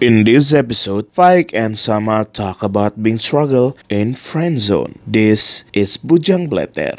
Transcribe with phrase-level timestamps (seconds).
[0.00, 4.96] In this episode, Faik and Sama talk about being struggle in friend zone.
[5.04, 6.96] This is Bujang Bleter.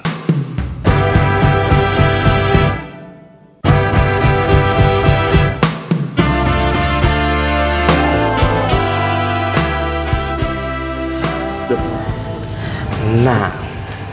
[13.26, 13.50] Nah,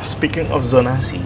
[0.01, 1.21] speaking of zonasi,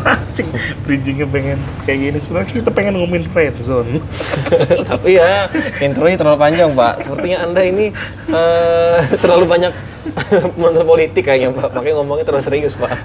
[0.00, 0.48] Anjing,
[0.86, 4.00] bridgingnya pengen kayak gini sebenarnya kita pengen ngomongin friend zone.
[4.90, 5.46] Tapi ya
[5.82, 6.94] intronya terlalu panjang pak.
[7.04, 7.92] Sepertinya anda ini
[8.30, 9.72] eh, terlalu banyak
[10.60, 11.68] menurut politik kayaknya pak.
[11.76, 12.96] Makanya ngomongnya terlalu serius pak.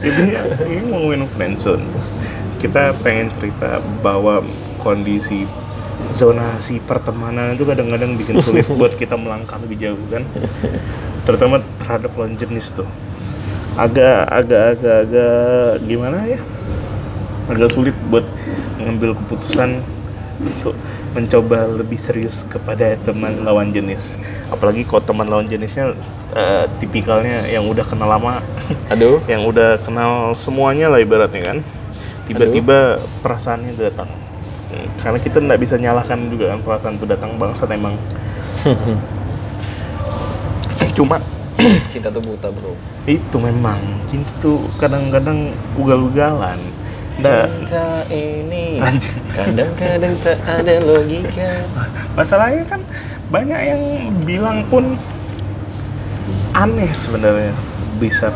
[0.00, 0.22] Jadi
[0.72, 1.84] ini ngomongin friendzone.
[2.58, 4.42] Kita pengen cerita bahwa
[4.82, 5.46] kondisi
[6.08, 10.24] zonasi pertemanan itu kadang-kadang bikin sulit buat kita melangkah lebih jauh kan.
[11.28, 12.88] Terutama terhadap lawan jenis tuh.
[13.78, 16.40] Agak agak agak agak gimana ya?
[17.46, 18.26] Agak sulit buat
[18.76, 19.78] mengambil keputusan
[20.38, 20.74] untuk
[21.14, 24.18] mencoba lebih serius kepada teman lawan jenis.
[24.50, 25.94] Apalagi kalau teman lawan jenisnya
[26.34, 28.42] eh, tipikalnya yang udah kenal lama
[28.90, 29.22] Aduh.
[29.32, 31.58] yang udah kenal semuanya lah ibaratnya kan
[32.28, 34.10] tiba-tiba perasaannya datang
[34.68, 37.96] Hmm, karena kita nggak bisa nyalahkan juga kan perasaan itu datang bangsat emang
[40.96, 41.16] cuma
[41.98, 42.72] Cinta tuh buta bro.
[43.10, 43.82] itu memang.
[44.06, 46.58] Cinta tuh kadang-kadang ugal-ugalan.
[47.18, 48.78] Nggak Cinta ini
[49.34, 51.66] kadang-kadang tak ada logika.
[52.18, 52.80] masalahnya kan
[53.34, 53.82] banyak yang
[54.22, 54.94] bilang pun
[56.54, 57.50] aneh sebenarnya.
[57.98, 58.30] Bisa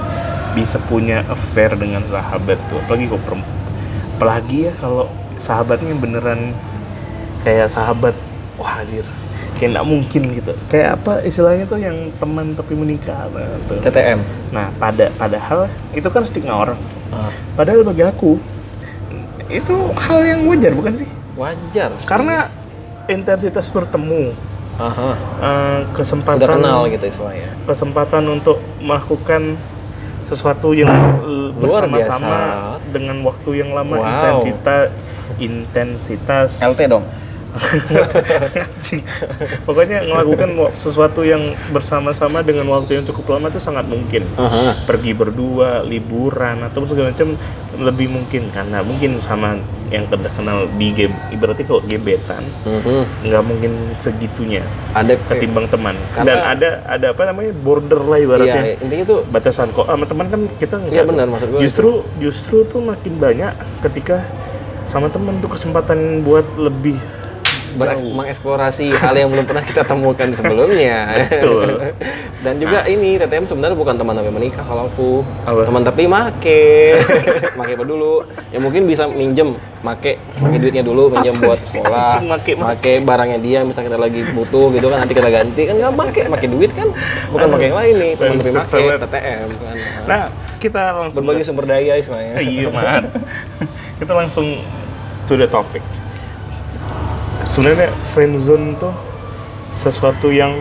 [0.59, 2.83] bisa punya affair dengan sahabat tuh.
[2.83, 3.23] Apalagi kok
[4.19, 5.07] apalagi ya kalau
[5.39, 6.55] sahabatnya beneran
[7.43, 8.15] kayak sahabat
[8.55, 9.03] wah hadir
[9.63, 13.79] kayak nggak mungkin gitu kayak apa istilahnya tuh yang teman tapi menikah nah, tuh.
[13.79, 14.19] TTM.
[14.51, 16.79] nah pada padahal itu kan stigma orang
[17.13, 18.43] Ah, padahal bagi aku
[19.47, 21.95] itu hal yang wajar bukan sih wajar.
[21.95, 22.09] sih.
[22.09, 22.51] karena
[23.07, 24.35] intensitas bertemu
[24.75, 25.11] Aha.
[25.39, 27.53] eh, kesempatan Udah kenal gitu istilahnya.
[27.63, 29.55] kesempatan untuk melakukan
[30.25, 30.89] sesuatu yang
[31.55, 32.91] Luar bersama-sama biasa.
[32.91, 34.09] dengan waktu yang lama Wow.
[34.09, 34.89] intensitas
[35.39, 37.05] intensitas LT dong.
[39.65, 44.85] Pokoknya melakukan sesuatu yang bersama-sama dengan waktu yang cukup lama itu sangat mungkin Aha.
[44.85, 47.37] pergi berdua liburan atau segala macam
[47.73, 49.57] lebih mungkin karena mungkin sama
[49.89, 53.29] yang kita kenal di game ibaratnya kalau gebetan Mhm.
[53.29, 58.63] nggak mungkin segitunya Ada ketimbang teman Karena- dan ada ada apa namanya border lah ibaratnya
[58.67, 61.91] Iya, intinya tuh batasan kok sama teman kan kita nggak Iya, benar, maksud gue justru
[62.19, 64.25] justru tuh makin banyak ketika
[64.85, 66.97] sama teman tuh kesempatan buat lebih.
[67.79, 71.27] Mengeksplorasi hal yang belum pernah kita temukan sebelumnya.
[71.29, 71.93] Betul.
[72.45, 75.11] Dan juga ini TTM sebenarnya bukan teman tapi menikah kalau aku.
[75.47, 75.63] Apa?
[75.69, 76.63] Teman tapi make.
[77.59, 78.27] make apa dulu?
[78.51, 82.19] Ya mungkin bisa minjem, make, make duitnya dulu minjem buat sekolah.
[82.25, 82.95] make, make?
[83.03, 86.47] barangnya dia misal kita lagi butuh gitu kan nanti kita ganti kan nggak make, make
[86.49, 86.89] duit kan
[87.31, 89.01] bukan make yang lain nih, teman tapi make.
[89.03, 89.75] TTM kan.
[90.07, 90.23] nah
[90.63, 92.39] kita langsung Berbagi sumber daya istilahnya.
[92.39, 93.11] iya man
[93.99, 94.63] kita langsung
[95.27, 95.83] to the topic
[97.53, 98.97] sebenarnya friendzone tuh
[99.77, 100.57] sesuatu yang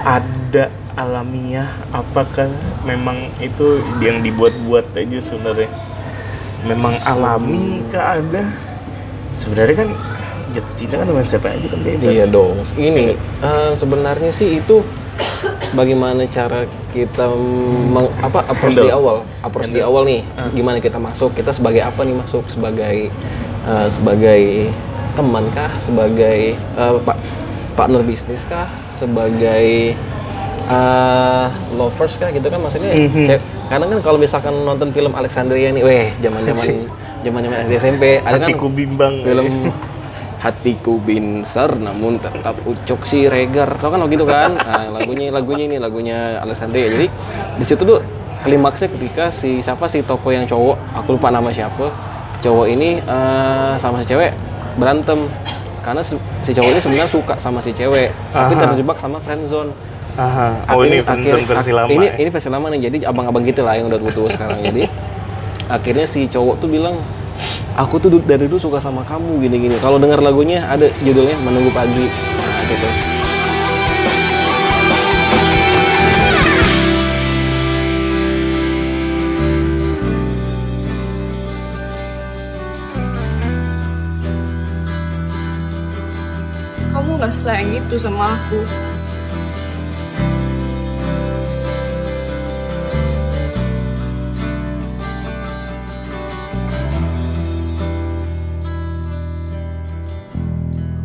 [0.00, 2.48] ada alamiah apakah
[2.88, 5.68] memang itu yang dibuat-buat aja sebenarnya
[6.64, 8.48] memang alami kah ada
[9.36, 9.90] sebenarnya kan
[10.56, 12.56] jatuh cinta kan dengan siapa aja kan bebas Iya dong.
[12.72, 13.12] Ini
[13.44, 14.80] eh, sebenarnya sih itu
[15.76, 17.28] bagaimana cara kita
[17.92, 18.88] meng, apa approach Handle.
[18.88, 19.92] di awal, approach di Handle.
[19.92, 20.20] awal nih.
[20.56, 21.36] Gimana kita masuk?
[21.36, 22.48] Kita sebagai apa nih masuk?
[22.48, 23.12] Sebagai
[23.68, 24.72] eh, sebagai
[25.18, 25.74] teman kah?
[25.78, 27.18] Sebagai eh, pa-
[27.74, 28.70] partner bisnis kah?
[28.88, 29.98] Sebagai
[30.68, 32.30] eh, lovers kah?
[32.30, 32.94] Gitu kan maksudnya.
[32.94, 33.26] Mhm.
[33.26, 36.88] Cek- Karena kan kalau misalkan nonton film Alexandria nih, weh zaman-zaman
[37.20, 39.74] zaman-zaman SD SMP, ada kan hatiku bimbang film
[40.38, 45.76] hatiku binser namun tetap ucuk si Regar tau kan begitu kan nah, lagunya lagunya ini
[45.82, 47.06] lagunya Alexandria jadi
[47.58, 47.98] di situ tuh
[48.46, 51.90] klimaksnya ketika si siapa si toko yang cowok aku lupa nama siapa
[52.38, 54.30] cowok ini eh, sama si cewek
[54.78, 55.26] berantem
[55.82, 56.14] karena si,
[56.46, 58.62] si cowok ini sebenarnya suka sama si cewek tapi Aha.
[58.70, 59.74] terjebak sama friendzone
[60.14, 60.62] Aha.
[60.70, 62.12] oh ini friendzone akhir- versi lama ini ya?
[62.16, 64.86] ini versi lama nih jadi abang-abang gitu lah yang udah putus sekarang jadi
[65.68, 66.96] akhirnya si cowok tuh bilang
[67.74, 72.06] aku tuh dari dulu suka sama kamu gini-gini kalau dengar lagunya ada judulnya menunggu pagi
[72.38, 73.17] nah gitu
[87.48, 88.60] sayang itu sama aku.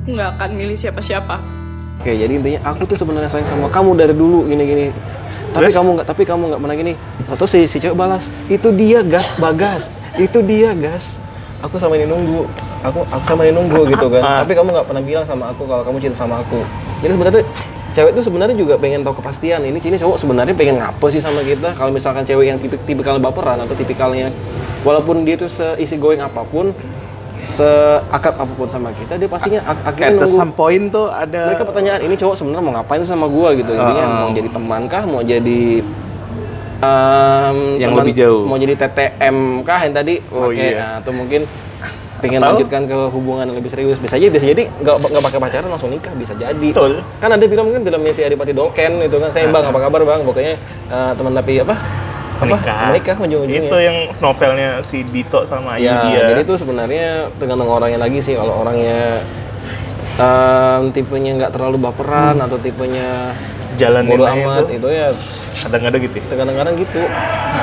[0.04, 1.42] nggak akan milih siapa-siapa.
[2.04, 4.94] Oke, jadi intinya aku tuh sebenarnya sayang sama kamu dari dulu gini-gini.
[5.56, 5.80] Tapi Terus?
[5.80, 6.94] kamu nggak, tapi kamu nggak pernah gini.
[7.31, 11.18] Atau si si cewek balas, itu dia gas, bagas, itu dia gas.
[11.63, 12.44] Aku sama ini nunggu,
[12.83, 14.19] aku aku sama ini nunggu gitu kan.
[14.19, 14.39] Ah.
[14.44, 16.60] Tapi kamu nggak pernah bilang sama aku kalau kamu cinta sama aku.
[17.00, 17.44] Jadi sebenarnya
[17.94, 19.63] cewek itu sebenarnya juga pengen tahu kepastian.
[19.63, 21.71] Ini sini cowok sebenarnya pengen ngapa sih sama kita?
[21.71, 24.27] Kalau misalkan cewek yang tipik tipikal baperan atau tipikalnya,
[24.83, 26.75] walaupun dia tuh seisi going apa pun,
[27.48, 31.48] seakrab apa pun sama kita, dia pastinya ak- akhirnya At nunggu some point tuh ada
[31.48, 34.19] mereka pertanyaan ini cowok sebenarnya mau ngapain sama gua gitu intinya Ah.
[34.19, 35.62] mau jadi teman kah mau jadi
[36.83, 38.44] em, Yang teman- lebih jauh.
[38.44, 40.77] mau jadi TTM kah yang tadi Oh, Oke, iya.
[40.77, 41.41] nah, atau mungkin
[42.19, 45.39] pengen Atau- lanjutkan ke hubungan yang lebih serius bisa aja bisa jadi nggak nggak pakai
[45.41, 47.03] pacaran langsung nikah bisa jadi Betul.
[47.18, 50.19] kan ada film mungkin filmnya si Adipati Dolken itu kan saya bang apa kabar bang
[50.21, 50.56] pokoknya
[50.88, 51.75] eh, teman tapi apa
[52.33, 52.88] apa menikah.
[52.89, 56.24] menikah ujung-ujungnya Itu yang novelnya si Dito sama Ayu Ya, dia.
[56.30, 58.33] jadi itu sebenarnya tergantung orangnya lagi sih.
[58.33, 59.19] Kalau orangnya
[60.15, 63.33] em, tipenya nggak terlalu baperan atau tipenya
[63.83, 65.07] Jalan bodo nilainya amat itu ya
[65.63, 66.15] kadang-kadang gitu.
[66.18, 66.35] ya.
[66.35, 67.01] kadang-kadang gitu.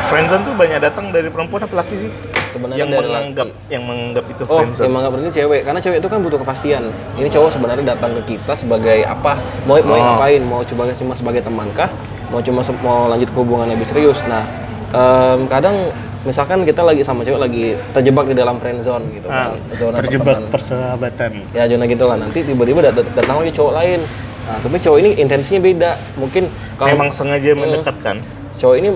[0.03, 2.11] Friendzone tuh banyak datang dari perempuan apa laki sih?
[2.51, 4.87] Sebenarnya yang menganggap yang menganggap itu Oh, friendzone.
[4.87, 6.83] emang nggak berarti cewek, karena cewek itu kan butuh kepastian.
[7.15, 9.33] Ini cowok sebenarnya datang ke kita sebagai apa?
[9.65, 10.01] Mau mau Oh.
[10.01, 10.43] ngapain?
[10.43, 11.91] Mau coba cuma sebagai teman kah?
[12.29, 14.19] Mau cuma mau lanjut ke hubungan lebih serius?
[14.25, 14.43] Nah,
[14.91, 15.77] em, kadang
[16.21, 19.57] misalkan kita lagi sama cewek lagi terjebak di dalam friend zone gitu Ah, kan.
[19.73, 20.53] Zona terjebak pertemanan.
[20.53, 21.31] persahabatan.
[21.51, 24.01] ya zona gitu lah nanti tiba-tiba dat- dat- datang lagi cowok lain
[24.49, 28.17] nah tapi cowok ini intensinya beda mungkin kalau Memang sengaja mendekatkan.
[28.57, 28.89] cowok ini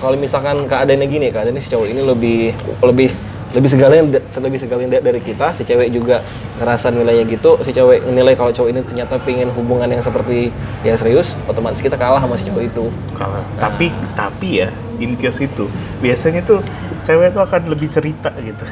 [0.00, 2.40] kalau misalkan keadaannya gini keadaannya si cowok ini lebih
[2.82, 3.10] lebih
[3.50, 6.22] lebih segalanya lebih segalanya dari kita si cewek juga
[6.62, 10.54] ngerasa nilainya gitu si cewek nilai kalau cowok ini ternyata pengen hubungan yang seperti
[10.86, 12.86] ya serius otomatis kita kalah sama si cowok itu
[13.18, 13.42] Kalah.
[13.58, 14.70] Tapi tapi ya
[15.02, 15.66] in case itu
[15.98, 16.62] biasanya tuh
[17.02, 18.62] cewek tuh akan lebih cerita gitu.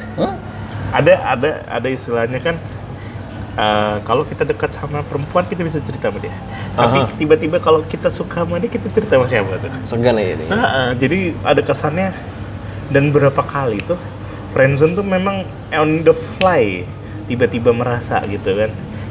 [0.95, 2.55] Ada ada ada istilahnya kan
[3.59, 6.35] eh, kalau kita dekat sama perempuan kita bisa cerita sama dia.
[6.79, 7.11] Tapi Aha.
[7.19, 9.71] tiba-tiba kalau kita suka sama dia kita cerita sama siapa tuh?
[9.83, 12.15] segan ya ini ah, jadi ada kesannya
[12.95, 13.99] dan berapa kali tuh
[14.55, 15.43] friendzone tuh memang
[15.75, 16.87] on the fly
[17.27, 18.71] tiba-tiba merasa gitu kan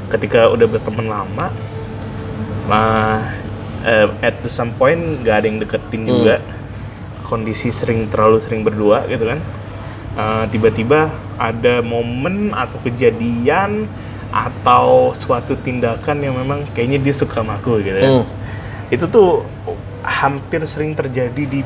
[0.10, 1.54] ketika udah berteman lama
[2.66, 3.22] nah
[3.86, 6.42] eh, at the some point gak ada yang deketin juga
[7.28, 9.44] kondisi sering terlalu sering berdua gitu kan
[10.18, 13.86] Eh, tiba-tiba ada momen atau kejadian
[14.30, 18.26] atau suatu tindakan yang memang kayaknya dia suka sama aku gitu kan Hmm.
[18.92, 19.44] itu tuh
[20.04, 21.64] hampir sering terjadi di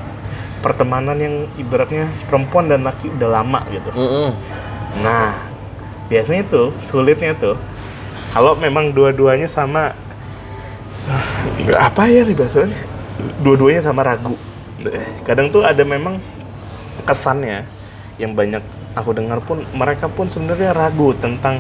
[0.62, 3.90] pertemanan yang ibaratnya perempuan dan laki udah lama gitu.
[3.94, 4.30] Mm-mm.
[5.02, 5.34] Nah,
[6.06, 7.58] biasanya tuh sulitnya tuh
[8.30, 9.94] kalau memang dua-duanya sama
[11.81, 12.78] apa ya nih bahasanya
[13.42, 14.38] dua-duanya sama ragu.
[15.25, 16.22] Kadang tuh ada memang
[17.10, 17.66] kesannya
[18.22, 18.62] yang banyak
[18.94, 21.57] aku dengar pun mereka pun sebenarnya ragu tentang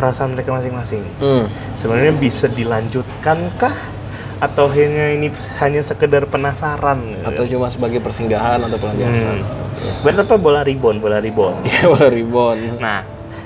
[0.00, 1.44] perasaan mereka masing-masing Hmm.
[1.76, 4.00] sebenarnya bisa dilanjutkankah
[4.40, 5.28] atau hanya ini
[5.60, 10.00] hanya sekedar penasaran atau cuma sebagai persinggahan atau pelampiasan hmm.
[10.00, 12.56] berarti apa bola ribon bola ribon Iya, bola ribon.
[12.80, 13.04] nah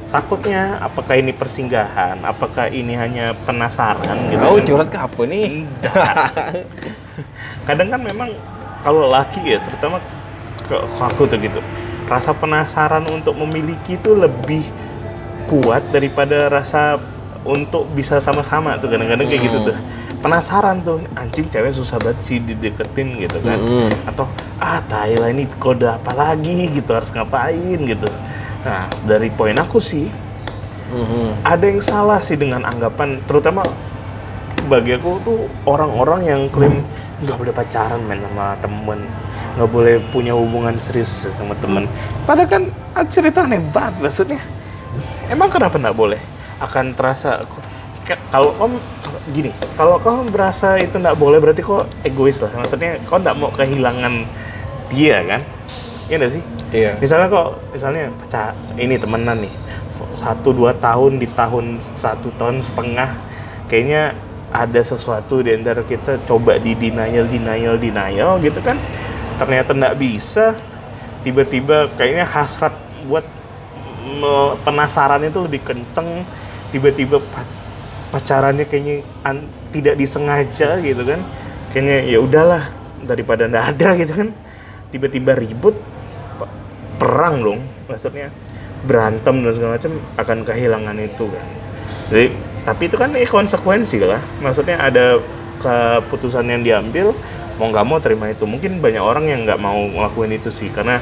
[0.08, 4.62] takutnya apakah ini persinggahan apakah ini hanya penasaran gitu Kau kan?
[4.62, 5.66] curhat ke apa nih?
[7.66, 8.30] Kadang kan memang
[8.86, 9.98] kalau laki ya terutama
[10.68, 11.58] ke, ke aku tuh gitu
[12.04, 14.62] rasa penasaran untuk memiliki itu lebih
[15.54, 16.98] kuat daripada rasa
[17.44, 19.76] untuk bisa sama-sama tuh kadang-kadang kayak gitu tuh.
[20.18, 23.60] Penasaran tuh anjing cewek susah banget sih dideketin gitu kan.
[23.60, 23.92] Mm-mm.
[24.08, 24.24] atau
[24.56, 27.76] ah Thailand ini kode apa lagi gitu harus ngapain?
[27.84, 28.08] gitu.
[28.64, 30.08] Nah dari poin aku sih
[30.84, 31.42] Mhm.
[31.42, 33.66] ada yang salah sih dengan anggapan terutama
[34.64, 36.80] bagi aku tuh orang-orang yang klaim
[37.20, 39.00] nggak boleh pacaran main sama temen
[39.54, 41.84] nggak boleh punya hubungan serius sama temen.
[42.24, 42.62] Padahal kan
[42.94, 44.40] ah, cerita aneh banget maksudnya
[45.30, 46.20] emang kenapa nggak boleh?
[46.60, 47.42] Akan terasa
[48.04, 48.76] Ka- kalau kamu
[49.32, 49.50] gini
[49.80, 52.52] kalau kamu berasa itu nggak boleh berarti kok egois lah.
[52.52, 54.28] Maksudnya kau nggak mau kehilangan
[54.92, 55.40] dia kan?
[56.12, 56.44] Iya nggak sih?
[56.74, 56.98] Iya.
[56.98, 59.54] misalnya kok misalnya pacar ini temenan nih.
[60.18, 63.14] Satu dua tahun di tahun satu tahun setengah
[63.72, 64.12] kayaknya
[64.52, 68.76] ada sesuatu di antara kita coba di denial denial denial gitu kan?
[69.40, 70.52] Ternyata nggak bisa.
[71.24, 72.76] Tiba-tiba kayaknya hasrat
[73.08, 73.24] buat
[74.62, 76.22] penasaran itu lebih kenceng
[76.70, 77.62] tiba-tiba pac-
[78.12, 81.20] pacarannya kayaknya an- tidak disengaja gitu kan.
[81.74, 82.62] Kayaknya ya udahlah
[83.02, 84.28] daripada ndak ada gitu kan.
[84.94, 85.74] Tiba-tiba ribut
[86.38, 86.54] pe-
[87.02, 88.30] perang dong maksudnya.
[88.84, 91.46] Berantem dan segala macam akan kehilangan itu kan.
[92.12, 92.26] Jadi
[92.64, 94.20] tapi itu kan eh, konsekuensi lah.
[94.44, 95.18] Maksudnya ada
[95.58, 97.16] keputusan yang diambil
[97.56, 98.44] mau nggak mau terima itu.
[98.44, 101.00] Mungkin banyak orang yang nggak mau ngelakuin itu sih karena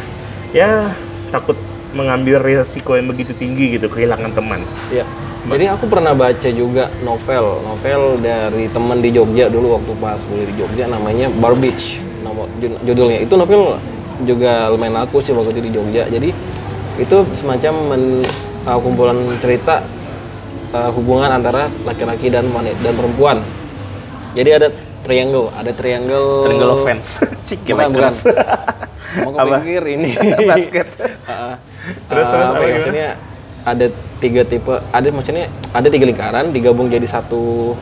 [0.54, 0.94] ya
[1.35, 1.59] takut
[1.92, 5.04] mengambil resiko yang begitu tinggi gitu kehilangan teman Iya.
[5.42, 10.46] Jadi aku pernah baca juga novel, novel dari teman di Jogja dulu waktu pas kuliah
[10.46, 11.99] di Jogja namanya Bar Beach.
[12.22, 13.75] Nama jud- judulnya itu novel
[14.22, 16.06] juga lumayan laku sih waktu itu di Jogja.
[16.06, 16.30] Jadi
[16.94, 18.22] itu semacam men-
[18.62, 19.82] uh, kumpulan cerita
[20.70, 23.37] uh, hubungan antara laki-laki dan wanita dan perempuan.
[24.38, 24.68] Jadi ada
[25.02, 27.18] triangle, ada triangle Triangle of fans.
[27.42, 28.12] Chicken Bukan, bukan.
[29.26, 30.14] Mau kepikir ini
[30.54, 30.87] Basket.
[31.02, 31.54] Heeh.
[31.83, 32.75] Terus, terus, Eh, apa gimana?
[32.79, 33.09] maksudnya
[33.62, 33.87] ada
[34.19, 37.75] tiga tipe, ada maksudnya ada tiga lingkaran digabung jadi satu.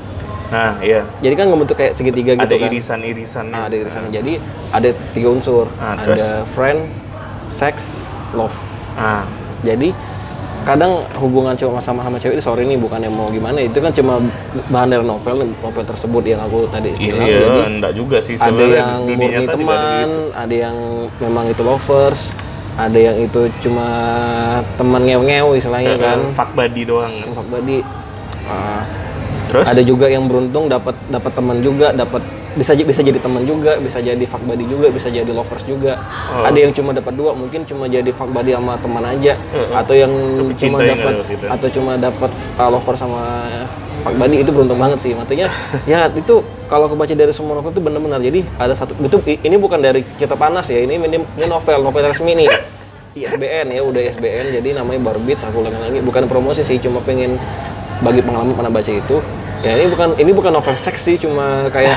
[0.51, 1.07] Nah, iya.
[1.23, 2.69] Jadi kan ngebentuk kayak segitiga gitu Ada kan.
[2.69, 3.53] irisan-irisannya.
[3.55, 4.11] Nah, ada irisan.
[4.11, 4.43] Jadi
[4.73, 5.71] ada tiga unsur.
[5.79, 6.27] Ah, ada terus?
[6.57, 6.81] friend,
[7.47, 8.05] sex,
[8.35, 8.57] love.
[8.99, 9.23] Ah,
[9.61, 9.93] Jadi
[10.61, 13.89] kadang hubungan cowok sama sama cewek itu sorry nih bukan yang mau gimana itu kan
[13.97, 14.21] cuma
[14.69, 18.61] bahan dari novel novel tersebut yang aku tadi bilang iya, jadi enggak juga sih ada
[18.61, 20.21] yang dunia murni ada teman, gitu.
[20.37, 20.77] ada yang
[21.17, 22.21] memang itu lovers,
[22.89, 23.89] ada yang itu cuma
[24.81, 26.19] teman ngew-ngew istilahnya kan.
[26.33, 27.13] Fuck buddy doang.
[27.13, 27.29] kan.
[27.37, 27.79] Fuck buddy.
[28.49, 28.83] Ah,
[29.51, 29.67] Terus?
[29.67, 32.23] ada juga yang beruntung dapat dapat teman juga, dapat
[32.55, 35.99] bisa bisa jadi teman juga, bisa jadi fuck buddy juga, bisa jadi lovers juga.
[36.31, 36.47] Oh.
[36.47, 39.71] Ada yang cuma dapat dua, mungkin cuma jadi fuck buddy sama teman aja, Heeh.
[39.75, 41.45] atau yang Tapi cuma dapat gitu.
[41.47, 43.23] atau cuma dapat uh, lover sama
[44.07, 45.13] fuck buddy itu beruntung banget sih.
[45.15, 45.51] Maksudnya
[45.91, 49.57] ya itu kalau aku baca dari semua novel itu benar-benar jadi ada satu itu ini
[49.59, 52.51] bukan dari kita panas ya, ini ini, ini novel, novel resmi nih.
[53.11, 57.35] ISBN ya udah ISBN jadi namanya Barbits aku ulangi lagi bukan promosi sih cuma pengen
[58.07, 59.19] bagi pengalaman pernah baca itu
[59.61, 61.97] ya ini bukan ini bukan novel seks sih cuma kayak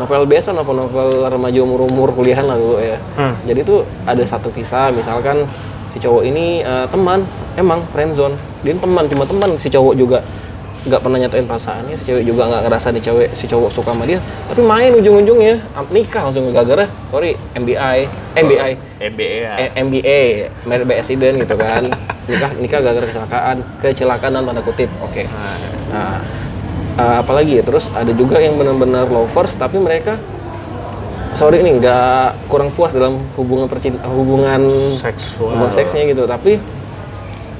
[0.00, 2.96] novel biasa novel novel remaja umur umur kuliahan lah dulu ya.
[3.20, 3.36] Hmm.
[3.44, 5.44] jadi tuh ada satu kisah misalkan
[5.92, 7.20] si cowok ini eh, teman
[7.60, 8.32] emang friendzone
[8.64, 10.24] dia teman cuma teman si cowok juga
[10.82, 14.02] nggak pernah nyatain perasaannya si cewek juga nggak ngerasa di cewek si cowok suka sama
[14.02, 14.18] dia
[14.50, 15.62] tapi main ujung-ujungnya
[15.94, 17.98] nikah langsung gara-gara sorry MBI
[18.34, 19.52] MBI MBA ya.
[19.62, 20.20] eh, MBA
[20.66, 21.86] married by accident gitu kan.
[22.30, 24.86] Nikah nikah gara-gara kecelakaan kecelakaan dan tanda kutip.
[25.02, 25.26] Oke.
[25.90, 26.22] Nah
[26.98, 30.18] eh, apalagi ya terus ada juga yang benar-benar lovers tapi mereka
[31.32, 34.60] sorry ini nggak kurang puas dalam hubungan percintaan hubungan
[35.00, 35.56] Seksual.
[35.56, 36.60] hubungan seksnya gitu tapi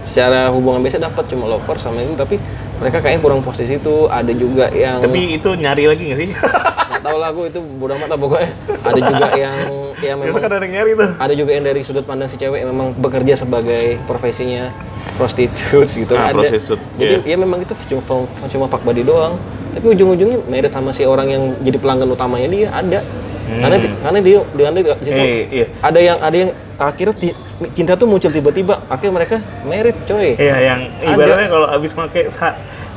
[0.05, 2.37] secara hubungan biasa dapat cuma lovers sama itu tapi
[2.83, 6.29] mereka kayaknya kurang puas di situ ada juga yang Tapi itu nyari lagi nggak sih?
[6.35, 8.51] nggak tahu lah aku itu bodoh amat lah pokoknya
[8.83, 9.57] ada juga yang
[10.03, 11.11] yang Biasa memang kan ada yang nyari tuh.
[11.15, 14.75] ada juga yang dari sudut pandang si cewek yang memang bekerja sebagai profesinya
[15.17, 17.33] prostitutes gitu Ah, ada prostitute, jadi iya.
[17.33, 19.39] ya memang itu cuma cuma fuck buddy doang
[19.73, 23.01] tapi ujung-ujungnya married sama si orang yang jadi pelanggan utamanya dia ada
[23.43, 23.59] Hmm.
[23.59, 23.77] karena
[24.21, 25.67] dia dia, dia, dia- Eh, iya.
[25.81, 27.37] ada yang ada yang akhirnya ti-
[27.73, 32.31] cinta tuh muncul tiba-tiba akhirnya mereka married coy Iya, yang ibaratnya kalau abis pakai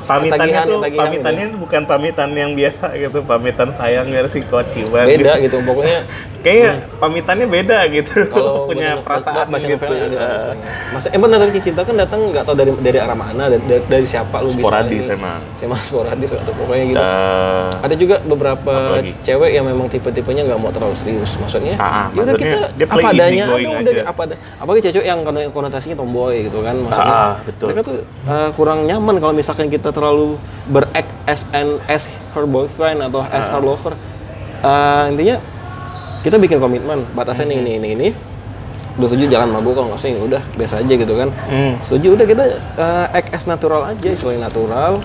[0.05, 5.33] pamitannya Ketagihan, tuh ketagihan pamitannya bukan pamitan yang biasa gitu, pamitan sayang versi kociban beda
[5.39, 6.00] gitu pokoknya
[6.45, 6.71] Kayaknya
[7.01, 8.13] pamitannya beda gitu.
[8.29, 9.81] kalau punya perasaan baca gitu.
[9.81, 10.53] Eh.
[10.93, 14.05] Masa emang dari cinta kan datang nggak tahu dari dari arah mana, dari, dari, dari
[14.05, 15.25] siapa lu Sporadis bisa ini.
[15.25, 15.41] emang.
[15.57, 17.01] Emang sporadis atau pokoknya gitu.
[17.01, 19.17] eh, Ada juga beberapa Apalagi?
[19.25, 21.33] cewek yang memang tipe-tipenya nggak mau terlalu serius.
[21.33, 24.03] Maksudnya, Ah, ah, ya udah maksudnya kita dia play apa adanya, ada udah aja.
[24.05, 24.35] apa ada.
[24.62, 27.09] Apalagi cewek yang kono- konotasinya tomboy gitu kan, maksudnya.
[27.09, 27.67] Ah, ah, betul.
[27.74, 27.97] Mereka tuh
[28.29, 30.36] uh, kurang nyaman kalau misalkan kita terlalu
[30.68, 33.56] beract as an as her boyfriend atau as Ah.
[33.56, 33.96] her lover.
[34.60, 35.40] Uh, intinya
[36.22, 38.08] kita bikin komitmen batasnya nih ini ini ini
[38.96, 41.75] udah setuju jalan mabuk kalau nggak ini udah biasa aja gitu kan Hmm.
[41.84, 42.44] setuju udah kita
[42.75, 45.00] uh, act as natural aja istilahnya natural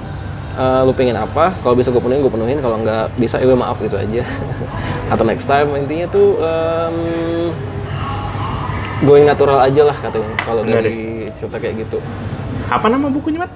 [0.51, 3.79] Uh, lu pengen apa kalau bisa gue penuhin gue penuhin kalau nggak bisa ya maaf
[3.79, 4.27] gitu aja
[5.15, 6.97] atau next time intinya tuh um,
[9.07, 12.03] going natural aja lah katanya kalau dari cerita kayak gitu
[12.67, 13.51] Apa nama bukunya, Mat?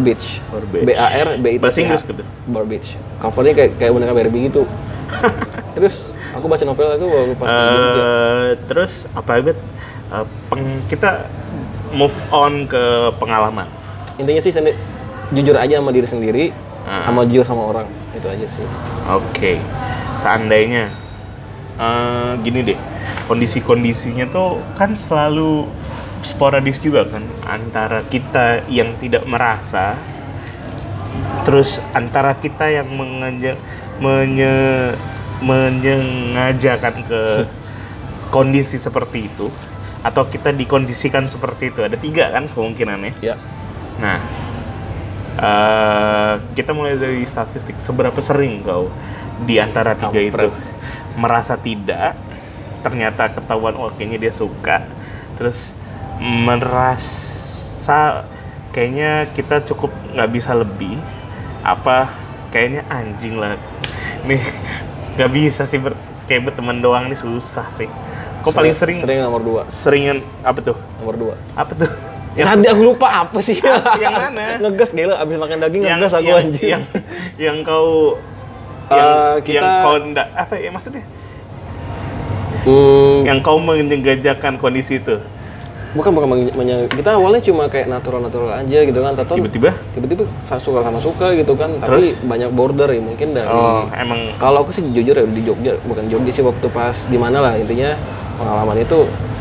[0.00, 0.42] Beach.
[0.72, 2.22] B A R B I T Bahasa Inggris gitu?
[2.64, 4.64] Beach covernya kayak kayak boneka Barbie gitu
[5.74, 7.48] terus aku baca novel itu waktu pas.
[7.50, 9.52] Eh, terus apa ya?
[9.52, 9.54] Eh,
[10.48, 11.26] peng- kita
[11.90, 12.82] move on ke
[13.18, 13.66] pengalaman.
[14.16, 14.76] intinya sih sendi-
[15.30, 16.44] jujur aja sama diri sendiri
[16.80, 17.04] Ah.
[17.04, 18.64] sama jujur sama orang itu aja sih
[19.06, 19.60] Oke,
[20.14, 20.88] seandainya
[21.76, 22.78] eh, gini deh,
[23.26, 25.68] kondisi-kondisinya tuh kan selalu
[26.20, 29.96] sporadis juga kan antara kita yang tidak merasa,
[31.48, 33.56] terus antara kita yang mengaja,
[33.98, 34.92] menye,
[35.40, 37.22] menyengajakan ke
[38.28, 39.48] kondisi seperti itu,
[40.04, 41.80] atau kita dikondisikan seperti itu.
[41.80, 43.16] Ada tiga kan kemungkinannya.
[43.24, 43.36] ya
[44.00, 44.20] Nah,
[45.36, 47.76] eh, kita mulai dari statistik.
[47.80, 48.88] Seberapa sering kau
[49.44, 50.52] di antara tiga itu Kampret.
[51.16, 52.16] merasa tidak,
[52.84, 54.84] ternyata ketahuan oh kayaknya dia suka,
[55.36, 55.76] terus
[56.20, 58.24] merasa
[58.70, 60.96] kayaknya kita cukup nggak bisa lebih,
[61.60, 62.08] apa
[62.48, 63.56] kayaknya anjing lah,
[64.28, 64.40] nih
[65.16, 65.92] nggak bisa sih ber,
[66.24, 67.88] kayak berteman doang nih susah sih.
[68.40, 70.76] Kok paling sering sering nomor dua seringan apa tuh?
[70.96, 71.88] nomor dua Apa tuh?
[72.30, 73.58] Yang- Tadi aku lupa apa sih?
[73.98, 74.56] yang mana?
[74.56, 76.68] ngegas gila abis makan daging yang ngegas aku yang, anjing.
[76.70, 76.82] yang
[77.36, 78.16] yang kau
[78.86, 81.04] yang, Eh, kita- yang kau ndak apa ya maksudnya
[82.60, 85.20] Hmm, yang kau menyegajakan kondisi itu
[85.90, 90.80] bukan bukan menye- kita awalnya cuma kayak natural-natural aja gitu kan, tato tiba-tiba tiba-tiba suka
[90.80, 92.22] sama suka gitu kan, tapi Terus?
[92.22, 96.06] banyak border ya mungkin dari oh emang Kalau aku sih jujur ya di Jogja, bukan
[96.06, 97.90] Jogja sih waktu pas di mana lah intinya
[98.36, 98.98] pengalaman itu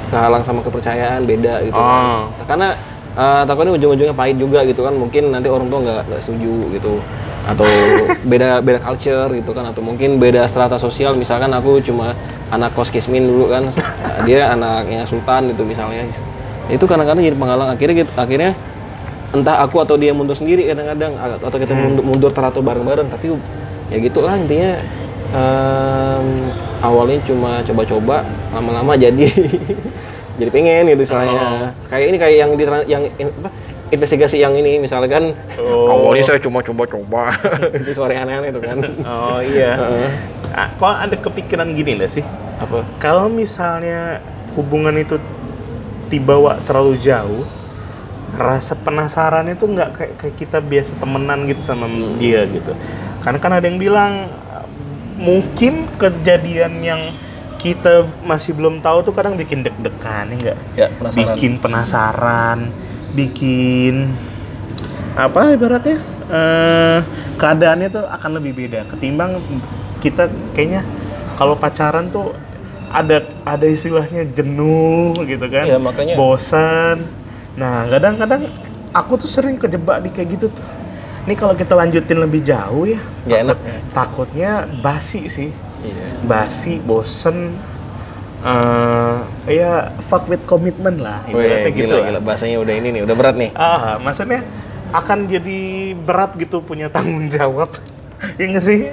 [0.08, 1.86] kehalang sama kepercayaan beda gitu Oh.
[2.26, 2.50] kan.
[2.50, 2.68] Karena
[3.14, 6.98] uh, takutnya ujung-ujungnya pahit juga gitu kan, mungkin nanti orang tua nggak nggak setuju gitu
[7.46, 7.66] atau
[8.32, 12.14] beda beda culture gitu kan atau mungkin beda strata sosial misalkan aku cuma
[12.50, 13.70] anak kos kismin dulu kan
[14.28, 16.04] dia anaknya sultan gitu misalnya
[16.70, 17.70] itu kadang-kadang jadi penghalang.
[17.74, 18.52] Akhirnya gitu, akhirnya
[19.30, 23.34] entah aku atau dia mundur sendiri kadang-kadang atau kita mundur, mundur teratur bareng-bareng tapi
[23.90, 24.78] ya gitulah intinya.
[25.30, 26.50] Em,
[26.82, 29.30] awalnya cuma coba-coba lama-lama jadi
[30.42, 31.70] jadi pengen gitu istilahnya.
[31.86, 33.50] Kayak ini kayak yang di yang in- apa,
[33.94, 35.38] investigasi yang ini misalkan.
[35.62, 35.86] Oh.
[35.86, 37.30] awalnya saya cuma coba-coba.
[37.82, 38.78] Itu suara yang aneh itu kan.
[39.06, 39.78] Oh iya.
[39.78, 40.10] Heeh.
[40.50, 42.26] Ah, kok ada kepikiran gini nggak sih?
[42.58, 42.82] Apa?
[42.98, 44.18] Kalau misalnya
[44.58, 45.22] hubungan itu
[46.10, 47.46] dibawa terlalu jauh
[48.36, 51.90] rasa penasaran itu nggak kayak kayak kita biasa temenan gitu sama
[52.22, 52.74] dia gitu.
[53.22, 54.68] Karena kan ada yang bilang uh,
[55.18, 57.02] mungkin kejadian yang
[57.60, 60.58] kita masih belum tahu tuh kadang bikin deg-degan ya nggak?
[60.78, 61.36] Ya penasaran.
[61.36, 62.60] Bikin penasaran
[63.14, 64.14] bikin
[65.18, 65.98] apa ibaratnya
[66.30, 67.00] eh,
[67.36, 69.42] keadaannya tuh akan lebih beda ketimbang
[70.00, 70.86] kita kayaknya
[71.36, 72.38] kalau pacaran tuh
[72.90, 75.66] ada ada istilahnya jenuh gitu kan.
[75.66, 77.06] Iya, makanya- bosan.
[77.56, 78.50] Nah kadang-kadang
[78.92, 80.66] aku tuh sering kejebak di kayak gitu tuh.
[81.24, 85.54] Ini kalau kita lanjutin lebih jauh ya enak takut- takutnya basi sih.
[85.80, 86.26] Iya.
[86.26, 87.56] Basi, bosen,
[88.42, 89.16] eh
[89.48, 91.88] ya fuck with commitment lah, ibaratnya gitu.
[91.88, 92.20] gila, gila.
[92.20, 93.52] bahasanya udah ini nih udah berat nih.
[93.56, 94.44] Ah, maksudnya
[94.92, 95.60] akan jadi
[95.96, 97.70] berat gitu punya tanggung jawab,
[98.40, 98.92] ya nggak sih?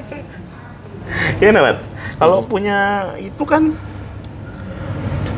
[1.43, 1.83] ya Nabat,
[2.19, 3.75] kalau punya itu kan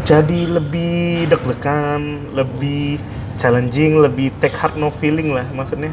[0.05, 2.97] jadi lebih deg-degan, lebih
[3.37, 5.93] challenging, lebih take heart no feeling lah maksudnya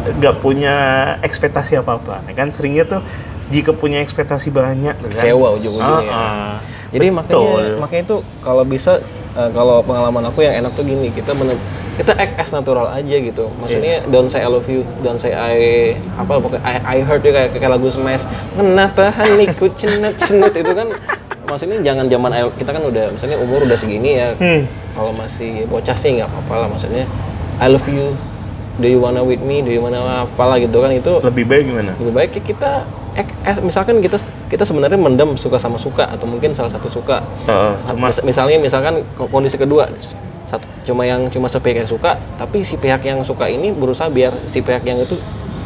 [0.00, 0.74] nggak punya
[1.20, 3.04] ekspektasi apa-apa, ya kan seringnya tuh
[3.50, 5.10] jika punya ekspektasi banyak, kan?
[5.10, 6.14] Kecewa ujung-ujungnya.
[6.14, 6.54] Ah, ah.
[6.94, 7.64] Jadi makanya Betul.
[7.82, 9.02] makanya itu kalau bisa
[9.34, 11.58] eh, kalau pengalaman aku yang enak tuh gini, kita bener
[12.00, 13.52] kita act as natural aja gitu.
[13.60, 17.30] Maksudnya don't say I love you, don't say I apa pokoknya I, I heard you
[17.30, 18.24] kayak, kayak lagu Smash.
[18.56, 20.88] Kenapa hatiku cenut cenut itu kan
[21.44, 24.32] maksudnya jangan zaman kita kan udah misalnya umur udah segini ya.
[24.40, 24.64] Hmm.
[24.96, 27.04] Kalau masih bocah sih nggak apa-apa lah maksudnya
[27.60, 28.16] I love you.
[28.80, 29.60] Do you wanna with me?
[29.60, 31.92] Do you wanna apalah gitu kan itu lebih baik gimana?
[32.00, 32.70] lebih baik ya kita
[33.12, 34.16] eh, eh, misalkan kita
[34.48, 37.20] kita sebenarnya mendem suka sama suka atau mungkin salah satu suka
[37.84, 39.92] cuma Mis- misalnya misalkan ko- kondisi kedua
[40.50, 44.34] satu cuma yang cuma sepihak yang suka tapi si pihak yang suka ini berusaha biar
[44.44, 45.14] si pihak yang itu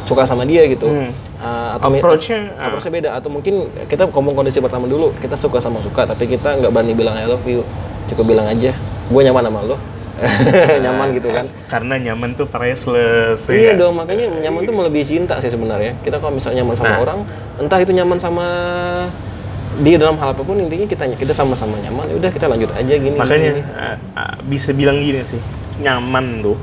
[0.04, 1.10] suka sama dia gitu Hmm.
[1.34, 2.68] Uh, atau approach-nya ah.
[2.68, 6.56] approach-nya beda atau mungkin kita ngomong kondisi pertama dulu kita suka sama suka tapi kita
[6.56, 7.60] nggak berani bilang I love you
[8.06, 8.72] cukup bilang aja
[9.04, 9.76] gue nyaman sama lo
[10.84, 13.76] nyaman gitu kan karena nyaman tuh priceless Iya ya.
[13.76, 15.98] dong, makanya nyaman tuh melebihi cinta sih sebenarnya.
[16.00, 17.02] Kita kalau misalnya nyaman sama Nah.
[17.02, 17.18] orang,
[17.58, 18.46] entah itu nyaman sama
[19.82, 22.06] dia dalam hal apa pun intinya kita kita sama-sama nyaman.
[22.06, 23.16] Ya udah kita lanjut aja gini.
[23.18, 23.62] makanya gini.
[23.74, 25.40] ah, ah, bisa bilang gini sih
[25.82, 26.58] nyaman tuh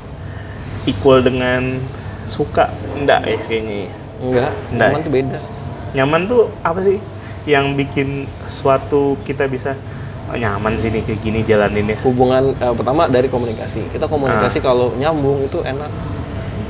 [0.88, 1.76] equal dengan
[2.24, 3.90] suka enggak ya kayaknya ya.
[4.24, 5.04] enggak, Nggak nyaman ya?
[5.04, 5.38] tuh beda.
[5.92, 6.96] nyaman tuh apa sih
[7.44, 9.76] yang bikin suatu kita bisa
[10.30, 13.84] oh, nyaman sih nih kayak gini jalaninnya Hubungan eh, pertama dari komunikasi.
[13.92, 15.90] Kita komunikasi kalau nyambung itu enak.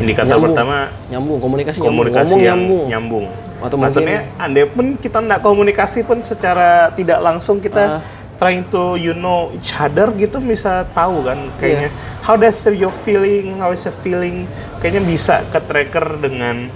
[0.01, 0.51] indikator Nyambung.
[0.51, 0.77] pertama
[1.13, 2.43] Nyambung, komunikasi, komunikasi nyambung.
[2.43, 2.85] Ngomong yang nyambung.
[2.91, 3.27] nyambung
[3.63, 8.01] Atau maksudnya andai pun kita nggak komunikasi pun secara tidak langsung kita Ah.
[8.35, 12.21] trying to you know each other gitu bisa tahu kan kayaknya Iya.
[12.21, 16.67] how does your feeling how is the feeling kayaknya bisa ke tracker dengan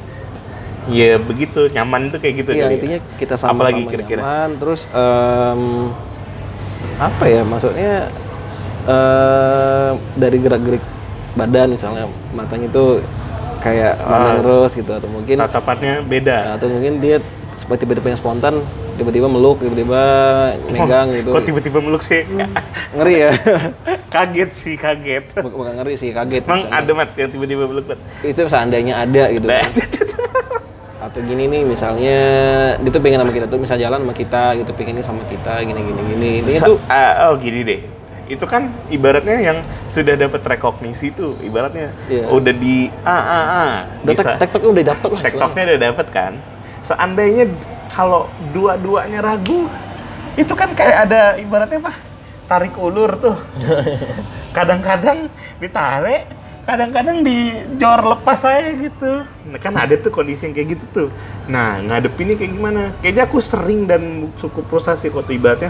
[0.86, 2.76] ya begitu nyaman itu kayak gitu Iya, kali ya.
[2.78, 4.50] intinya kita sama-sama apalagi kira-kira nyaman.
[4.56, 5.62] Terus em,
[6.96, 7.94] apa ya maksudnya
[8.86, 10.84] em, dari gerak-gerik
[11.34, 13.02] badan misalnya matanya itu
[13.66, 14.38] kayak Ah.
[14.38, 16.54] terus gitu atau mungkin tatapannya beda.
[16.54, 17.18] Atau mungkin dia
[17.56, 18.54] seperti tiba-tiba yang spontan
[18.96, 20.00] tiba-tiba meluk tiba-tiba
[20.70, 21.28] megang gitu.
[21.32, 22.22] kok tiba-tiba meluk sih?
[22.96, 23.30] Ngeri ya.
[24.14, 25.24] Kaget sih kaget.
[25.42, 26.46] Buk- bukan ngeri sih kaget.
[26.46, 26.80] Emang misalnya.
[26.80, 27.98] ada mat yang tiba-tiba meluk mat?
[28.22, 29.44] Itu seandainya ada gitu.
[29.44, 29.72] Kan.
[31.06, 32.18] atau gini nih misalnya
[32.82, 35.78] dia tuh pengen sama kita tuh misal jalan sama kita gitu pengennya sama kita gini
[35.78, 36.30] gini gini.
[36.42, 37.80] Ini tuh ah, oh gini deh
[38.26, 42.26] itu kan ibaratnya yang sudah dapat rekognisi tuh ibaratnya Iya.
[42.26, 43.66] udah di a a a
[44.02, 44.34] bisa
[44.66, 46.32] udah dapet lah tektoknya udah dapat kan
[46.82, 47.50] seandainya
[47.90, 49.70] kalau dua-duanya ragu
[50.36, 51.94] itu kan kayak ada ibaratnya apa
[52.46, 53.34] tarik ulur tuh.
[54.56, 55.28] Kadang-kadang
[55.60, 56.30] ditarik,
[56.64, 59.20] kadang-kadang dijor lepas aja gitu.
[59.44, 61.08] Nah, kan ada tuh kondisi yang kayak gitu tuh.
[61.50, 62.82] Nah, ngadepinnya kayak gimana?
[63.04, 65.68] Kayaknya aku sering dan cukup frustasi kok ibaratnya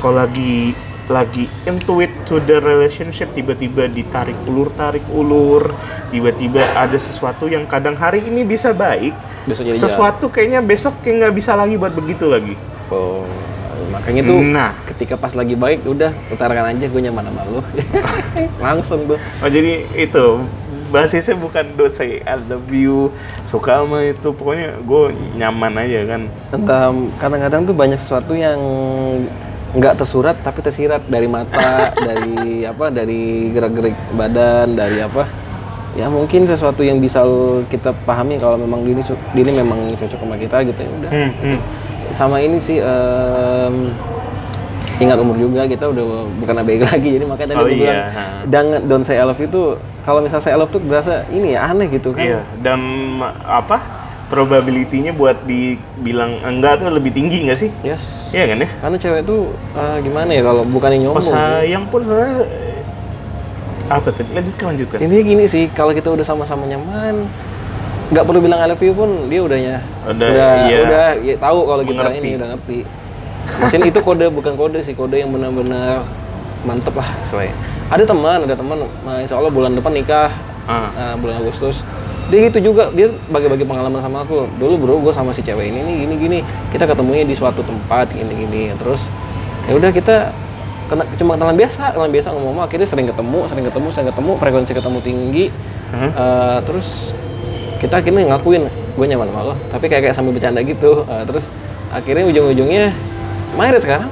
[0.00, 0.72] kalau lagi
[1.06, 5.70] lagi into it to the relationship tiba-tiba ditarik ulur tarik ulur
[6.10, 9.14] tiba-tiba ada sesuatu yang kadang hari ini bisa baik
[9.46, 12.54] Besok jadi sesuatu kayaknya besok kayak nggak bisa lagi buat begitu lagi
[12.86, 13.26] Oh,
[13.90, 14.70] makanya tuh Nah.
[14.86, 17.58] ketika pas lagi baik udah utarakan aja gue nyaman sama lu.
[18.62, 19.18] Langsung tuh.
[19.18, 20.46] Oh jadi itu
[20.86, 23.10] basisnya bukan do say I love you
[23.42, 25.02] suka sama itu pokoknya gue
[25.34, 26.22] nyaman aja kan
[26.54, 28.58] Entah kadang-kadang tuh banyak sesuatu yang
[29.76, 35.28] nggak tersurat tapi tersirat dari mata, dari apa, dari gerak-gerik badan, dari apa.
[35.96, 37.24] Ya mungkin sesuatu yang bisa
[37.72, 39.00] kita pahami kalau memang dini
[39.32, 41.10] dini memang cocok sama kita gitu ya udah.
[41.12, 41.58] hmm, hmm.
[42.12, 43.92] Sama ini sih em,
[44.96, 48.00] ingat umur juga kita udah bukan ABG lagi jadi makanya tadi Oh iya, bilang
[48.48, 51.68] jangan don't say I love tuh kalau misal say I love tuh berasa ini ya
[51.68, 52.24] aneh gitu kan.
[52.24, 52.80] iya dan
[53.44, 58.30] apa probability-nya buat dibilang enggak tuh lebih tinggi nggak sih Yes.
[58.30, 59.40] iya kan ya Karena cewek tuh
[59.72, 61.30] eh, gimana ya kalau bukan yang pas nyombong.
[61.30, 62.38] sayang pun sebenarnya
[63.86, 67.30] apa tadi lanjutkan lanjutkan Intinya gini sih, kalau kita udah sama-sama nyaman,
[68.08, 70.78] nggak perlu bilang I love you pun dia udah ya, Udah, udah, iya.
[70.80, 72.18] udah ya, tahu kalau kita Mengerti.
[72.20, 72.78] ini udah ngerti.
[73.46, 76.02] Mungkin itu kode bukan kode sih, kode yang benar-benar
[76.62, 77.54] mantep lah istilahnya.
[77.86, 80.34] Ada teman, ada teman, nah, insya Allah bulan depan nikah,
[80.66, 80.90] Ah.
[80.90, 81.86] nah, bulan Agustus.
[82.26, 84.50] Dia gitu juga, dia bagi-bagi pengalaman sama aku.
[84.58, 86.38] Dulu bro, gue sama si cewek ini nih gini-gini,
[86.74, 88.74] kita ketemunya di suatu tempat gini-gini.
[88.82, 89.06] Terus
[89.70, 90.34] ya udah kita
[90.90, 94.72] kena, cuma kenalan biasa, kenalan biasa ngomong akhirnya sering ketemu, sering ketemu, sering ketemu, frekuensi
[94.74, 95.44] ketemu tinggi.
[95.94, 96.10] Hah?
[96.10, 97.14] Eh, terus
[97.78, 101.06] kita akhirnya ngakuin gue nyaman sama lo, tapi kayak kayak sambil bercanda gitu.
[101.06, 101.46] Eh, terus
[101.94, 102.90] akhirnya ujung-ujungnya
[103.54, 104.10] married sekarang.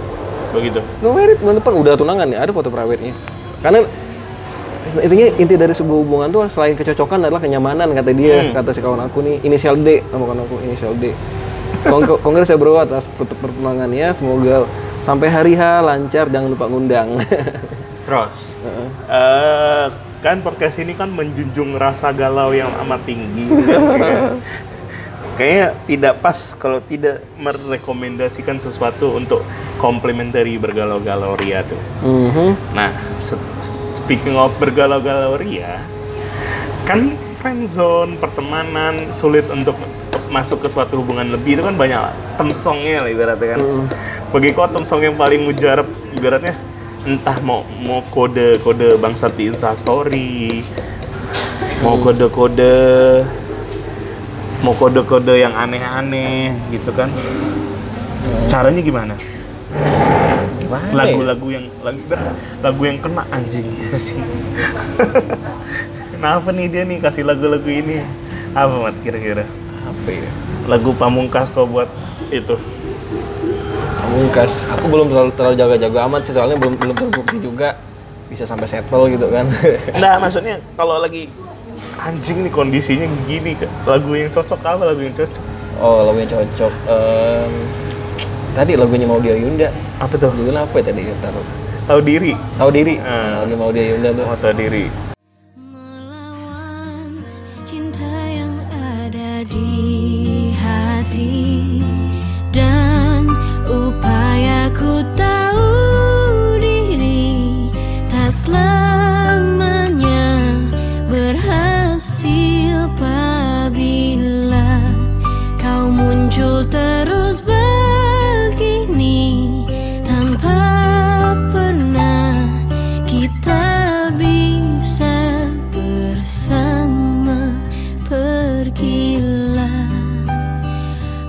[0.55, 3.11] begitu Gue married bulan depan udah tunangan ya, ada foto private-nya.
[3.59, 3.83] Karena
[4.97, 8.53] intinya inti dari sebuah hubungan tuh selain kecocokan adalah kenyamanan kata dia, Hmm.
[8.53, 11.11] kata si kawan aku nih, inisial D sama kawan aku inisial D.
[11.83, 14.69] Kong- Kongres ya bro atas pert- pertunangannya, semoga
[15.01, 17.19] sampai hari H lancar, jangan lupa ngundang.
[18.07, 18.89] terus Heeh.
[19.09, 19.87] eh
[20.21, 23.65] kan podcast ini kan menjunjung rasa galau yang amat tinggi gitu
[23.97, 24.37] kan.
[25.35, 29.43] Kayaknya tidak pas kalau tidak merekomendasikan sesuatu untuk
[29.77, 31.81] komplementari bergalau-galau ria tuh.
[32.01, 32.55] Mhm.
[32.71, 33.35] Nah, se-
[34.05, 35.81] speaking of bergalau-galau ria,
[36.85, 39.73] kan friendzone, pertemanan sulit untuk
[40.29, 43.61] masuk ke suatu hubungan lebih itu kan banyak temsongnya lah ibaratnya kan.
[43.65, 43.85] Mm.
[44.29, 46.53] Bagi kau temsong yang paling mujarab ibaratnya
[47.05, 50.61] entah mau mau kode kode bangsat di instastory,
[51.81, 52.77] mau kode-kode
[54.61, 57.09] mau kode-kode yang aneh-aneh gitu kan.
[58.49, 59.17] Caranya gimana?
[59.75, 60.15] Ya?
[60.95, 62.03] lagu-lagu yang lagu
[62.63, 64.23] lagu yang kena anjing sih.
[66.15, 68.01] Kenapa nih dia nih kasih lagu-lagu ini?
[68.55, 69.45] Apa mat kira-kira?
[69.85, 70.31] Apa ya?
[70.71, 71.91] Lagu pamungkas kau buat
[72.33, 72.57] itu.
[74.01, 74.65] Pamungkas.
[74.79, 77.77] Aku belum terlalu terlalu jaga-jaga amat sih soalnya belum belum terbukti juga
[78.31, 79.47] bisa sampai settle gitu kan.
[80.03, 81.29] Nah, maksudnya kalau lagi
[82.01, 85.43] anjing nih kondisinya gini, lagu yang cocok apa lagu yang cocok?
[85.83, 86.73] oh, lagu yang cocok.
[86.89, 87.53] Em,
[88.55, 89.69] tadi lagunya mau dia Yunda.
[89.99, 90.31] Apa tuh?
[90.33, 91.03] Judulnya apa ya tadi?
[91.19, 91.47] Taruh.
[91.85, 92.33] Tahu diri.
[92.57, 92.95] Tahu diri.
[93.03, 93.45] Ah.
[93.45, 94.25] Lagi mau dia Yunda tuh.
[94.25, 95.14] Oh, tahu diri.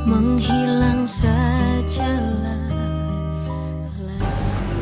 [0.05, 2.61] Menghilang sajalah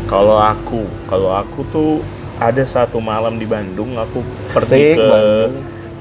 [0.03, 1.91] Kalau aku, kalau aku tuh
[2.37, 4.19] ada satu malam di Bandung, aku
[4.51, 5.53] pergi Asik, ke Bandung.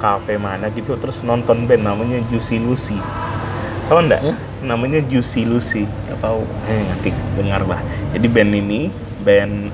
[0.02, 2.98] kafe mana gitu, terus nonton band namanya Juicy Lucy.
[3.86, 4.22] Tahu nggak?
[4.26, 4.36] Hmm?
[4.66, 5.86] Namanya Juicy Lucy.
[6.10, 6.42] Gak tahu.
[6.66, 7.08] Eh, nanti
[7.38, 7.80] dengar lah.
[8.10, 8.90] Jadi band ini
[9.22, 9.70] band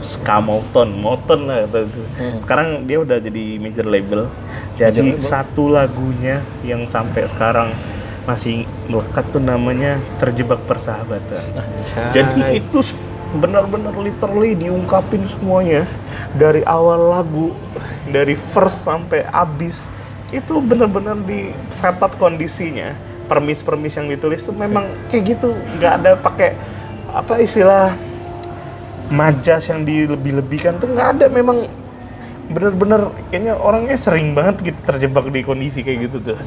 [0.00, 0.96] ska Motown
[1.44, 1.68] lah.
[1.68, 2.40] Hmm.
[2.40, 4.32] Sekarang dia udah jadi major label.
[4.80, 5.20] Jadi label.
[5.20, 7.76] satu lagunya yang sampai sekarang
[8.28, 11.40] masih melekat tuh namanya Terjebak Persahabatan.
[12.12, 12.92] Jadi itu
[13.40, 15.88] benar-benar literally diungkapin semuanya.
[16.36, 17.56] Dari awal lagu,
[18.04, 19.88] dari first sampai habis
[20.28, 22.92] itu benar-benar di setup kondisinya.
[23.32, 26.52] Permis-permis yang ditulis tuh memang kayak gitu, nggak ada pakai
[27.08, 27.96] apa istilah
[29.08, 31.26] majas yang dilebih-lebihkan tuh nggak ada.
[31.32, 31.64] Memang
[32.48, 36.40] bener-bener kayaknya orangnya sering banget gitu terjebak di kondisi kayak gitu tuh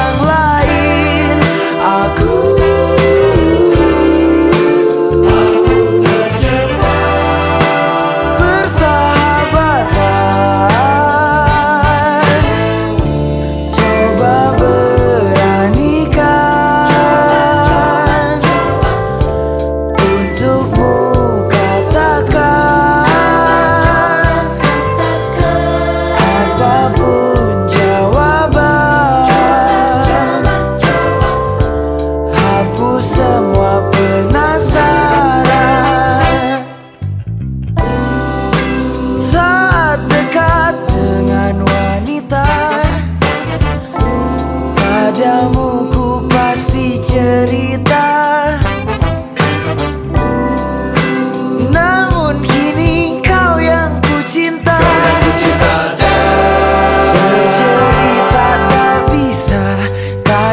[0.00, 0.49] yang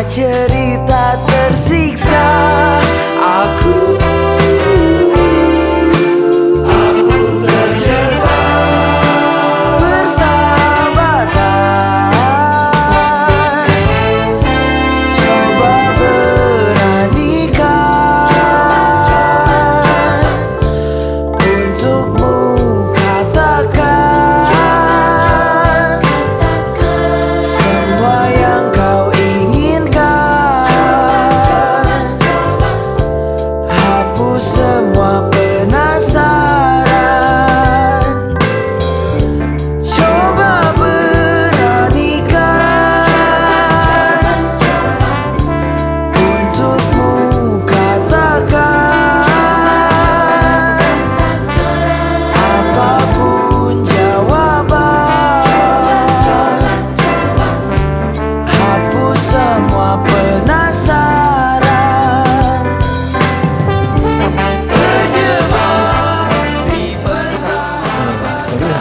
[0.08, 1.37] cerita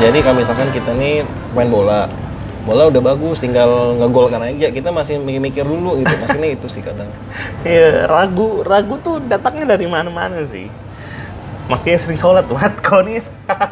[0.07, 2.07] jadi kalau misalkan kita nih main bola,
[2.62, 4.71] bola udah bagus, tinggal ngegolkan aja.
[4.71, 6.14] Kita masih mikir-mikir dulu gitu.
[6.23, 7.11] Maksudnya itu sih kadang.
[7.66, 10.71] ya ragu ragu tuh datangnya dari mana-mana sih
[11.66, 12.47] makanya sering sholat
[12.87, 13.23] kau nih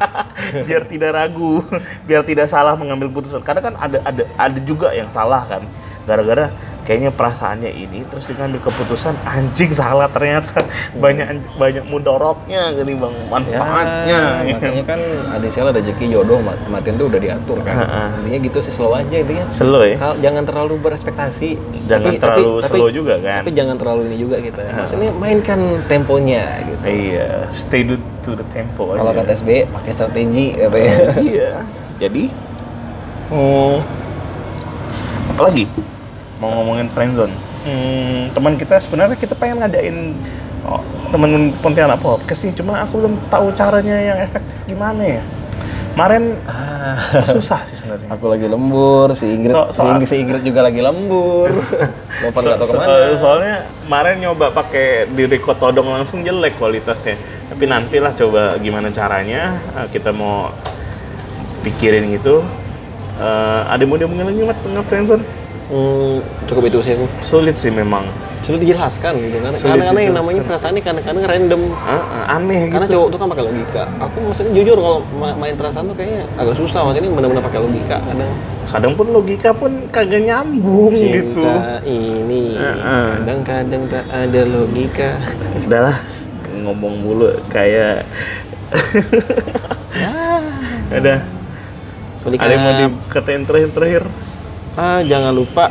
[0.67, 1.63] biar tidak ragu
[2.07, 5.63] biar tidak salah mengambil putusan karena kan ada ada ada juga yang salah kan
[6.05, 10.61] gara-gara kayaknya perasaannya ini terus dengan keputusan anjing salah ternyata
[10.95, 15.01] banyak anj- banyak mudorotnya gini bang manfaatnya Ya, makanya kan
[15.33, 17.77] ada istilah rezeki jodoh mat- kematian tuh udah diatur kan.
[18.21, 19.45] Intinya gitu sih slow aja intinya.
[19.49, 19.97] Slow ya?
[19.97, 21.57] Kal- jangan terlalu berekspektasi.
[21.87, 23.41] Jangan terlalu slow juga kan?
[23.43, 24.61] Tapi jangan terlalu ini juga kita.
[24.61, 26.85] Maksudnya mainkan temponya gitu.
[26.85, 27.97] iya stay to,
[28.31, 30.97] the tempo aja Kalau kata SB pakai strategi katanya.
[31.19, 31.51] iya
[31.97, 32.25] jadi
[33.31, 33.75] hmm,
[35.31, 35.65] apalagi
[36.45, 37.33] mau ngomongin friendzone
[37.65, 40.13] hmm, teman kita sebenarnya kita pengen ngadain
[40.63, 45.23] oh, temen Pontianak podcast nih cuma aku belum tahu caranya yang efektif gimana ya
[45.93, 47.25] kemarin Ah.
[47.27, 50.61] susah sih sebenarnya Aku lagi lembur, si Ingrid, So- si soal- Ingrid, si Ingrid juga
[50.61, 51.49] lagi lembur.
[52.21, 52.93] So- nggak tahu so- ke mana.
[53.01, 58.93] eh, soalnya kemarin nyoba pakai di record todong langsung jelek kualitasnya tapi nantilah coba gimana
[58.93, 60.53] caranya eh, kita mau
[61.63, 62.45] pikirin gitu
[63.15, 65.23] Eh, ada mau dia lagi mat tengah friendzone
[65.65, 67.07] Hmm, cukup itu sih aku.
[67.25, 68.05] sulit sih memang
[68.45, 69.57] Sulit dijelaskan gitu kan.
[69.57, 71.63] Sulit Kadang-kadang yang namanya perasaan ini kadang-kadang random.
[71.81, 73.83] Ah, ah, aneh Karena gitu cowok tuh kan pakai logika.
[74.05, 76.85] Aku maksudnya jujur kalau ma- main perasaan tuh kayaknya agak susah.
[76.85, 77.97] Maksudnya benar-benar pakai logika.
[78.05, 78.31] Kadang
[78.69, 83.07] kadang pun logika pun kagak nyambung gitu cinta ini Heeh.
[83.23, 85.11] kadang-kadang tak ada logika.
[85.65, 85.97] udahlah
[86.65, 88.05] ngomong mulu kayak
[90.99, 91.23] ada
[92.25, 94.05] ada yang mau dikatain terakhir-terakhir
[94.75, 95.71] Ah, jangan lupa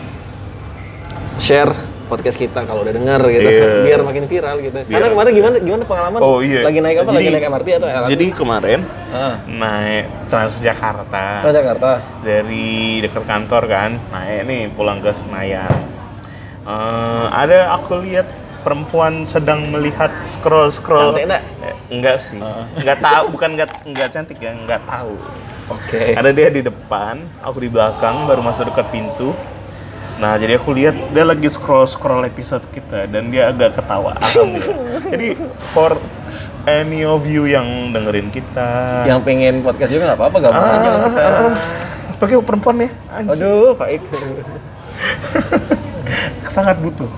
[1.35, 1.71] share
[2.05, 3.49] podcast kita kalau udah denger gitu.
[3.49, 3.69] Iya.
[3.87, 4.77] Biar makin viral gitu.
[4.79, 6.19] Biar- Karena kemarin gimana gimana pengalaman?
[6.19, 6.61] Oh, iya.
[6.61, 7.09] Lagi naik apa?
[7.09, 8.07] Jadi- lagi naik MRT atau LRT?
[8.07, 11.89] jadi kemarin ah, naik Transjakarta Transjakarta.
[12.21, 15.71] dari dekat kantor kan naik nih pulang ke Senayan
[16.63, 18.23] Eh, ada aku lihat
[18.63, 21.43] perempuan sedang melihat scroll scroll Cantik nggak?
[21.91, 22.39] enggak sih
[22.73, 25.19] enggak tahu bukan enggak enggak cantik ya enggak tahu
[25.69, 26.11] Oke.
[26.13, 29.31] ada dia di depan aku di belakang baru masuk dekat pintu
[30.13, 35.01] nah jadi aku lihat dia lagi scroll scroll episode kita dan dia agak ketawa alhamdulillah
[35.09, 35.27] jadi
[35.71, 35.97] for
[36.63, 41.01] any of you yang dengerin kita Yang pengen podcast juga nggak apa-apa, gabung aja lah
[41.03, 41.21] kita.
[41.23, 41.53] Ah,
[42.15, 44.01] pakai perempuan ya anjing Aduh, Pak Ik.
[46.45, 47.09] sangat butuh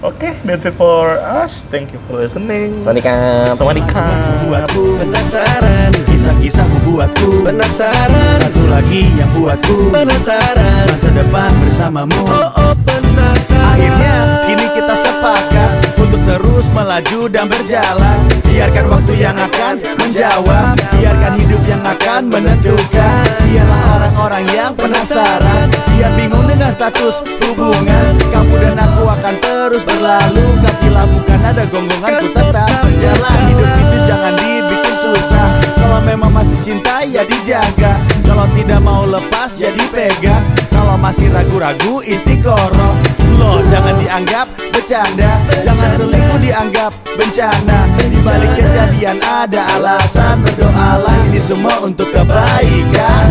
[0.00, 3.42] oke that's it for us thank you for listening Swadika.
[3.58, 4.06] Sawadika.
[4.46, 5.90] Buatku penasaran
[6.28, 8.36] Kisah-kisah membuatku penasaran.
[8.36, 10.84] Satu lagi yang buatku penasaran.
[10.84, 13.64] Masa depan bersamamu Oh oh penasaran.
[13.72, 18.18] Akhirnya kini kita sepakat Untuk terus melaju dan berjalan.
[18.44, 23.24] Biarkan waktu yang akan menjawab Biarkan hidup yang akan menentukan.
[23.48, 28.20] Biarlah orang-orang yang penasaran Biar bingung dengan status hubungan.
[28.28, 33.96] Kamu dan aku akan terus berlalu Kakilah bukan ada gonggongan Ku tetap berjalan Hidup itu
[34.04, 35.48] jangan dibikin susah.
[35.78, 37.96] Kalau memang masih cinta ya dijaga.
[38.28, 42.94] Kalau tidak mau lepas ya dipegang Kalau masih ragu-ragu istiqoroh.
[43.40, 45.32] Lo jangan dianggap bercanda.
[45.64, 47.78] Jangan selingkuh dianggap bencana.
[48.04, 50.44] Di balik kejadian ada alasan.
[50.44, 53.26] Berdoalah ini semua untuk kebaikan.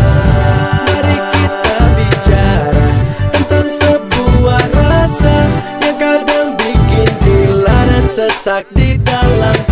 [0.88, 2.86] Mari kita bicara
[3.32, 5.36] tentang sebuah rasa
[5.84, 9.67] Yang kadang bikin gila dan sesak di dalam